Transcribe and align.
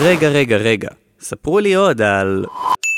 רגע, 0.00 0.28
רגע, 0.28 0.56
רגע. 0.56 0.88
ספרו 1.20 1.58
לי 1.58 1.74
עוד 1.74 2.02
על... 2.02 2.44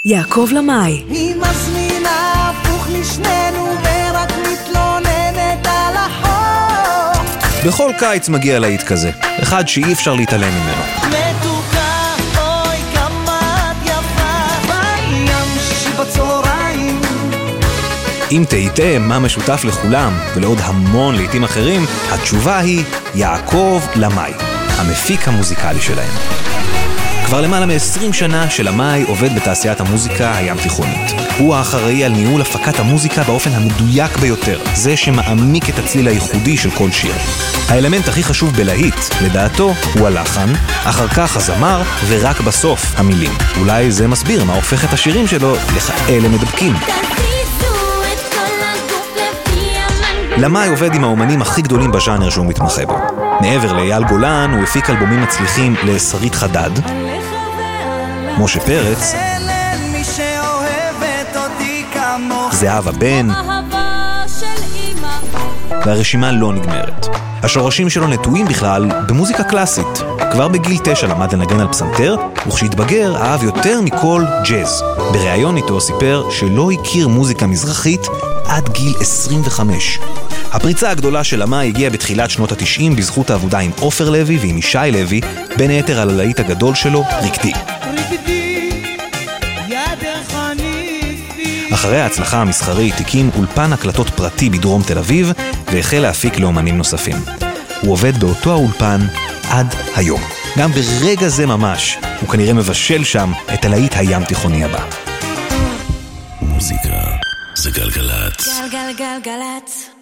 יעקב 0.06 0.48
למאי, 0.52 0.92
היא 1.08 1.36
מזמינה 1.36 2.50
הפוך 2.50 2.88
לשנינו 2.92 3.66
ורק 3.66 4.32
מתלוננת 4.32 5.66
על 5.66 5.96
החוק. 5.96 7.66
בכל 7.66 7.92
קיץ 7.98 8.28
מגיע 8.28 8.58
להיט 8.58 8.82
כזה, 8.82 9.10
אחד 9.42 9.68
שאי 9.68 9.92
אפשר 9.92 10.14
להתעלם 10.14 10.52
ממנו. 10.52 10.82
מתוקה, 11.08 12.14
אוי 12.38 12.76
כמה 12.94 13.72
את 13.72 13.86
יפה. 13.86 14.72
בים 14.72 15.58
שישי 15.58 15.90
בצהריים 16.00 17.00
אם 18.30 18.44
תהיתם 18.48 19.02
מה 19.02 19.18
משותף 19.18 19.62
לכולם 19.64 20.12
ולעוד 20.36 20.58
המון 20.62 21.14
לעיתים 21.14 21.44
אחרים, 21.44 21.82
התשובה 22.10 22.58
היא 22.58 22.84
יעקב 23.14 23.80
למאי, 23.96 24.32
המפיק 24.78 25.28
המוזיקלי 25.28 25.80
שלהם. 25.80 26.12
כבר 27.26 27.40
למעלה 27.40 27.66
מ-20 27.66 28.12
שנה 28.12 28.50
שלמאי 28.50 29.02
עובד 29.02 29.34
בתעשיית 29.36 29.80
המוזיקה 29.80 30.36
הים 30.36 30.56
תיכונית. 30.56 31.12
הוא 31.38 31.54
האחראי 31.54 32.04
על 32.04 32.12
ניהול 32.12 32.40
הפקת 32.40 32.78
המוזיקה 32.78 33.22
באופן 33.22 33.50
המדויק 33.52 34.16
ביותר, 34.16 34.60
זה 34.74 34.96
שמעמיק 34.96 35.68
את 35.68 35.78
הצליל 35.78 36.08
הייחודי 36.08 36.56
של 36.56 36.70
כל 36.70 36.90
שיר. 36.90 37.14
האלמנט 37.68 38.08
הכי 38.08 38.22
חשוב 38.22 38.52
בלהיט, 38.56 38.94
לדעתו, 39.22 39.74
הוא 39.98 40.06
הלחן, 40.06 40.52
אחר 40.84 41.08
כך 41.08 41.36
הזמר, 41.36 41.82
ורק 42.08 42.40
בסוף 42.40 42.92
המילים. 42.96 43.32
אולי 43.60 43.92
זה 43.92 44.08
מסביר 44.08 44.44
מה 44.44 44.54
הופך 44.54 44.84
את 44.84 44.92
השירים 44.92 45.26
שלו 45.26 45.54
לכאלה 45.76 46.28
מדבקים. 46.28 46.74
למאי 50.36 50.68
עובד 50.68 50.94
עם 50.94 51.04
האומנים 51.04 51.42
הכי 51.42 51.62
גדולים 51.62 51.92
בז'אנר 51.92 52.30
שהוא 52.30 52.46
מתמחה 52.46 52.86
בו. 52.86 53.23
מעבר 53.40 53.72
לאייל 53.72 54.04
גולן, 54.04 54.50
הוא 54.54 54.62
הפיק 54.62 54.90
אלבומים 54.90 55.22
מצליחים 55.22 55.74
לשרית 55.84 56.34
חדד, 56.34 56.70
משה 58.38 58.60
פרץ, 58.60 59.14
זהבה 62.52 62.92
בן, 62.92 63.28
והרשימה 65.86 66.32
לא 66.32 66.52
נגמרת. 66.52 67.06
השורשים 67.42 67.90
שלו 67.90 68.06
נטועים 68.06 68.46
בכלל 68.46 68.90
במוזיקה 69.08 69.44
קלאסית. 69.44 70.02
כבר 70.32 70.48
בגיל 70.48 70.78
תשע 70.84 71.06
למד 71.06 71.32
לנגן 71.32 71.60
על 71.60 71.68
פסנתר, 71.68 72.16
וכשהתבגר 72.46 73.16
אהב 73.16 73.42
יותר 73.42 73.80
מכל 73.80 74.24
ג'אז. 74.48 74.82
בריאיון 75.12 75.56
איתו 75.56 75.80
סיפר 75.80 76.30
שלא 76.30 76.70
הכיר 76.70 77.08
מוזיקה 77.08 77.46
מזרחית 77.46 78.06
עד 78.46 78.68
גיל 78.68 78.94
25. 79.00 79.98
הפריצה 80.54 80.90
הגדולה 80.90 81.24
של 81.24 81.42
עמה 81.42 81.60
הגיעה 81.60 81.90
בתחילת 81.90 82.30
שנות 82.30 82.52
ה-90 82.52 82.96
בזכות 82.96 83.30
העבודה 83.30 83.58
עם 83.58 83.70
עופר 83.80 84.10
לוי 84.10 84.38
ועם 84.38 84.58
ישי 84.58 84.78
לוי, 84.92 85.20
בין 85.56 85.70
היתר 85.70 86.00
על 86.00 86.10
הלהיט 86.10 86.40
הגדול 86.40 86.74
שלו, 86.74 87.04
רקדי. 87.22 87.52
ניסי 87.92 88.54
אחרי 91.74 92.00
ההצלחה 92.00 92.40
המסחרית 92.40 93.00
הקים 93.00 93.30
אולפן 93.36 93.72
הקלטות 93.72 94.10
פרטי 94.10 94.50
בדרום 94.50 94.82
תל 94.82 94.98
אביב 94.98 95.32
והחל 95.72 95.98
להפיק 95.98 96.38
לאומנים 96.38 96.76
נוספים. 96.76 97.16
הוא 97.80 97.92
עובד 97.92 98.16
באותו 98.20 98.52
האולפן 98.52 99.00
עד 99.50 99.74
היום. 99.96 100.20
גם 100.58 100.70
ברגע 100.72 101.28
זה 101.28 101.46
ממש, 101.46 101.98
הוא 102.20 102.28
כנראה 102.28 102.52
מבשל 102.52 103.04
שם 103.04 103.32
את 103.54 103.64
הלהיט 103.64 103.92
הים 103.96 104.24
תיכוני 104.24 104.64
הבא. 104.64 104.84
מוזיקה 106.40 107.00
זה 107.54 107.70
גלגלצ. 107.70 108.48
גלגלגלגלצ 108.72 109.93